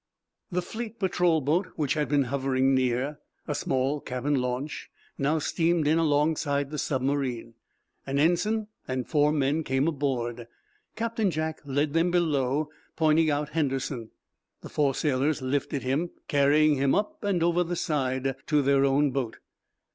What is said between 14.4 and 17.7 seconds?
The four sailors lifted him, carrying him up and over